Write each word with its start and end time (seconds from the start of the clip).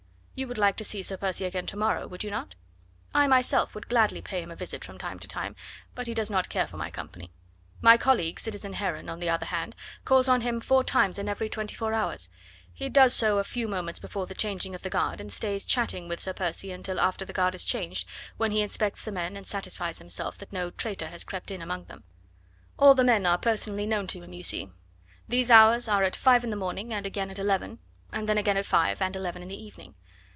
You 0.33 0.47
would 0.47 0.57
like 0.57 0.75
to 0.77 0.83
see 0.83 1.03
Sir 1.03 1.17
Percy 1.17 1.45
again 1.45 1.67
to 1.67 1.77
morrow, 1.77 2.07
would 2.07 2.23
you 2.23 2.31
not? 2.31 2.55
I 3.13 3.27
myself 3.27 3.75
would 3.75 3.87
gladly 3.87 4.23
pay 4.23 4.41
him 4.41 4.49
a 4.49 4.55
visit 4.55 4.83
from 4.83 4.97
time 4.97 5.19
to 5.19 5.27
time, 5.27 5.55
but 5.93 6.07
he 6.07 6.15
does 6.15 6.31
not 6.31 6.49
care 6.49 6.65
for 6.65 6.77
my 6.77 6.89
company. 6.89 7.31
My 7.79 7.95
colleague, 7.95 8.39
citizen 8.39 8.73
Heron, 8.73 9.07
on 9.07 9.19
the 9.19 9.29
other 9.29 9.45
hand, 9.45 9.75
calls 10.03 10.27
on 10.27 10.41
him 10.41 10.59
four 10.59 10.83
times 10.83 11.19
in 11.19 11.29
every 11.29 11.47
twenty 11.47 11.75
four 11.75 11.93
hours; 11.93 12.27
he 12.73 12.89
does 12.89 13.13
so 13.13 13.37
a 13.37 13.43
few 13.43 13.67
moments 13.67 13.99
before 13.99 14.25
the 14.25 14.33
changing 14.33 14.73
of 14.73 14.81
the 14.81 14.89
guard, 14.89 15.21
and 15.21 15.31
stays 15.31 15.63
chatting 15.63 16.07
with 16.07 16.19
Sir 16.19 16.33
Percy 16.33 16.71
until 16.71 16.99
after 16.99 17.23
the 17.23 17.33
guard 17.33 17.53
is 17.53 17.63
changed, 17.63 18.07
when 18.37 18.49
he 18.49 18.63
inspects 18.63 19.05
the 19.05 19.11
men 19.11 19.37
and 19.37 19.45
satisfies 19.45 19.99
himself 19.99 20.39
that 20.39 20.51
no 20.51 20.71
traitor 20.71 21.09
has 21.09 21.23
crept 21.23 21.51
in 21.51 21.61
among 21.61 21.85
them. 21.85 22.03
All 22.79 22.95
the 22.95 23.03
men 23.03 23.27
are 23.27 23.37
personally 23.37 23.85
known 23.85 24.07
to 24.07 24.23
him, 24.23 24.33
you 24.33 24.41
see. 24.41 24.71
These 25.27 25.51
hours 25.51 25.87
are 25.87 26.01
at 26.01 26.15
five 26.15 26.43
in 26.43 26.49
the 26.49 26.55
morning 26.55 26.91
and 26.95 27.05
again 27.05 27.29
at 27.29 27.37
eleven, 27.37 27.77
and 28.11 28.27
then 28.27 28.39
again 28.39 28.57
at 28.57 28.65
five 28.65 29.03
and 29.03 29.15
eleven 29.15 29.43
in 29.43 29.47
the 29.49 29.63
evening. 29.63 29.93